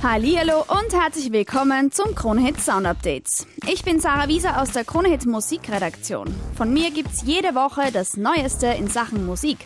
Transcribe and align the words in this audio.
Hallo 0.00 0.64
und 0.68 0.92
herzlich 0.92 1.32
willkommen 1.32 1.90
zum 1.90 2.14
Kronehit 2.14 2.60
Sound 2.60 2.86
Updates. 2.86 3.48
Ich 3.66 3.82
bin 3.82 3.98
Sarah 3.98 4.28
Wieser 4.28 4.62
aus 4.62 4.70
der 4.70 4.84
Kronehit 4.84 5.26
Musikredaktion. 5.26 6.32
Von 6.56 6.72
mir 6.72 6.92
gibt's 6.92 7.22
jede 7.24 7.56
Woche 7.56 7.90
das 7.92 8.16
Neueste 8.16 8.68
in 8.68 8.86
Sachen 8.86 9.26
Musik, 9.26 9.58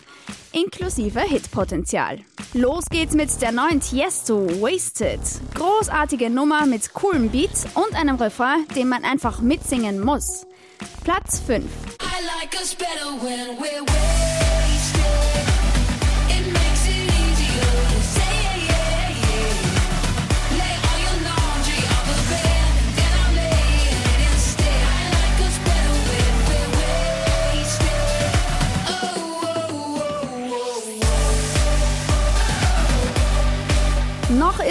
inklusive 0.52 1.20
Hitpotenzial. 1.20 2.20
Los 2.54 2.86
geht's 2.90 3.14
mit 3.14 3.42
der 3.42 3.52
neuen 3.52 3.80
Tiesto 3.80 4.46
Wasted. 4.62 5.20
Großartige 5.54 6.30
Nummer 6.30 6.64
mit 6.64 6.94
coolem 6.94 7.28
Beat 7.28 7.50
und 7.74 7.94
einem 7.94 8.16
Refrain, 8.16 8.66
den 8.74 8.88
man 8.88 9.04
einfach 9.04 9.42
mitsingen 9.42 10.00
muss. 10.00 10.46
Platz 11.04 11.40
5. 11.40 11.66
Noch 12.00 12.08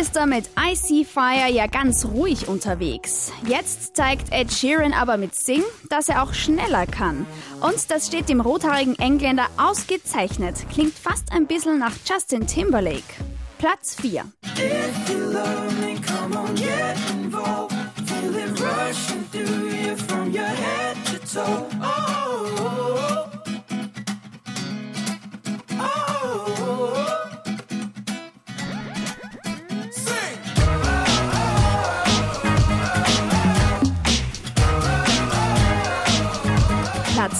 ist 0.01 0.15
er 0.15 0.25
mit 0.25 0.49
Icy 0.59 1.05
Fire 1.05 1.47
ja 1.51 1.67
ganz 1.67 2.05
ruhig 2.05 2.47
unterwegs. 2.47 3.31
Jetzt 3.45 3.95
zeigt 3.95 4.33
Ed 4.33 4.51
Sheeran 4.51 4.93
aber 4.93 5.15
mit 5.17 5.35
Sing, 5.35 5.61
dass 5.89 6.09
er 6.09 6.23
auch 6.23 6.33
schneller 6.33 6.87
kann. 6.87 7.27
Und 7.59 7.91
das 7.91 8.07
steht 8.07 8.27
dem 8.27 8.41
rothaarigen 8.41 8.97
Engländer 8.97 9.45
ausgezeichnet. 9.57 10.55
Klingt 10.73 10.95
fast 10.95 11.31
ein 11.31 11.45
bisschen 11.45 11.77
nach 11.77 11.93
Justin 12.03 12.47
Timberlake. 12.47 13.03
Platz 13.59 13.95
4. 14.01 14.25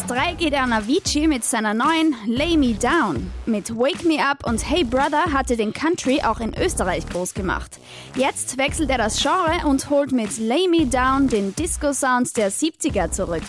Platz 0.01 0.13
3 0.13 0.33
geht 0.35 0.53
an 0.53 0.73
Avicii 0.73 1.27
mit 1.27 1.43
seiner 1.43 1.73
neuen 1.73 2.15
Lay 2.25 2.57
Me 2.57 2.73
Down. 2.73 3.31
Mit 3.45 3.75
Wake 3.75 4.03
Me 4.03 4.17
Up 4.19 4.47
und 4.47 4.67
Hey 4.67 4.83
Brother 4.83 5.31
hatte 5.33 5.57
den 5.57 5.73
Country 5.73 6.21
auch 6.23 6.39
in 6.39 6.57
Österreich 6.57 7.07
groß 7.07 7.33
gemacht. 7.33 7.79
Jetzt 8.15 8.57
wechselt 8.57 8.89
er 8.89 8.97
das 8.97 9.21
Genre 9.21 9.67
und 9.67 9.89
holt 9.89 10.11
mit 10.11 10.37
Lay 10.37 10.67
Me 10.67 10.87
Down 10.87 11.27
den 11.27 11.55
Disco-Sound 11.55 12.35
der 12.37 12.51
70er 12.51 13.11
zurück. 13.11 13.43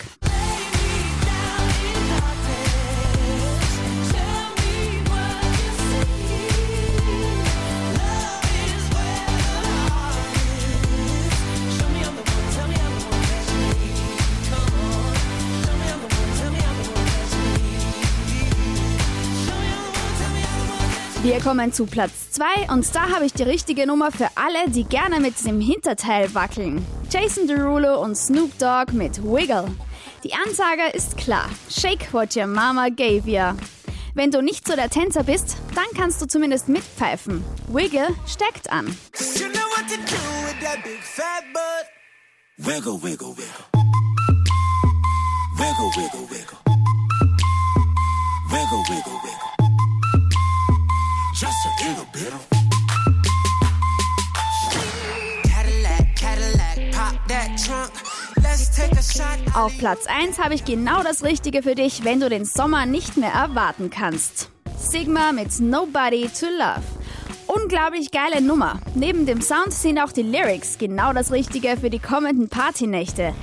Wir 21.23 21.39
kommen 21.39 21.71
zu 21.71 21.85
Platz 21.85 22.31
2 22.31 22.73
und 22.73 22.93
da 22.93 23.09
habe 23.09 23.25
ich 23.25 23.31
die 23.31 23.43
richtige 23.43 23.87
Nummer 23.87 24.11
für 24.11 24.27
alle, 24.35 24.69
die 24.69 24.83
gerne 24.83 25.21
mit 25.21 25.35
dem 25.45 25.61
Hinterteil 25.61 26.35
wackeln. 26.35 26.85
Jason 27.09 27.47
Derulo 27.47 28.01
und 28.01 28.17
Snoop 28.17 28.59
Dogg 28.59 28.91
mit 28.91 29.23
Wiggle. 29.23 29.73
Die 30.25 30.33
Ansage 30.33 30.85
ist 30.93 31.15
klar. 31.15 31.49
Shake 31.69 32.13
what 32.13 32.35
your 32.35 32.47
mama 32.47 32.89
gave 32.89 33.25
ya. 33.25 33.55
Wenn 34.13 34.31
du 34.31 34.41
nicht 34.41 34.67
so 34.67 34.75
der 34.75 34.89
Tänzer 34.89 35.23
bist, 35.23 35.55
dann 35.75 35.85
kannst 35.97 36.21
du 36.21 36.27
zumindest 36.27 36.67
mitpfeifen. 36.67 37.41
Wiggle 37.69 38.09
steckt 38.27 38.69
an. 38.69 38.87
You 39.39 39.45
wiggle. 43.01 43.01
Wiggle, 43.01 43.01
wiggle, 43.01 43.37
wiggle. 43.37 43.83
Wiggle, 45.55 46.22
Auf 59.53 59.77
Platz 59.77 60.05
1 60.07 60.39
habe 60.39 60.55
ich 60.55 60.65
genau 60.65 61.03
das 61.03 61.23
Richtige 61.23 61.61
für 61.63 61.75
dich, 61.75 62.03
wenn 62.03 62.19
du 62.19 62.29
den 62.29 62.45
Sommer 62.45 62.85
nicht 62.85 63.17
mehr 63.17 63.31
erwarten 63.31 63.89
kannst. 63.89 64.49
Sigma 64.77 65.31
mit 65.31 65.59
Nobody 65.59 66.29
to 66.29 66.47
Love. 66.47 66.81
Unglaublich 67.47 68.11
geile 68.11 68.41
Nummer. 68.41 68.79
Neben 68.95 69.25
dem 69.25 69.41
Sound 69.41 69.73
sind 69.73 69.99
auch 69.99 70.11
die 70.11 70.23
Lyrics 70.23 70.77
genau 70.77 71.13
das 71.13 71.31
Richtige 71.31 71.77
für 71.77 71.89
die 71.89 71.99
kommenden 71.99 72.49
Partynächte. 72.49 73.33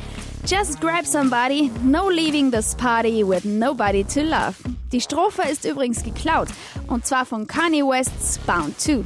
Just 0.47 0.81
grab 0.81 1.05
somebody, 1.05 1.71
no 1.83 2.07
leaving 2.09 2.51
this 2.51 2.75
party 2.75 3.23
with 3.23 3.45
nobody 3.45 4.05
to 4.05 4.23
love. 4.23 4.57
Die 4.91 5.01
Strophe 5.01 5.43
ist 5.43 5.65
übrigens 5.65 6.03
geklaut 6.03 6.49
und 6.89 7.07
zwar 7.07 7.25
von 7.25 7.47
Kanye 7.47 7.83
West's 7.83 8.39
Bound 8.39 8.79
2. 8.81 9.05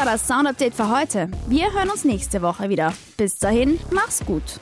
war 0.00 0.06
das 0.06 0.26
Sound 0.26 0.48
Update 0.48 0.72
für 0.72 0.88
heute. 0.88 1.28
Wir 1.46 1.74
hören 1.74 1.90
uns 1.90 2.06
nächste 2.06 2.40
Woche 2.40 2.70
wieder. 2.70 2.94
Bis 3.18 3.38
dahin, 3.38 3.78
mach's 3.90 4.24
gut. 4.24 4.58